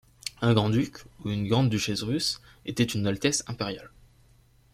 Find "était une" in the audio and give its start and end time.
2.65-3.05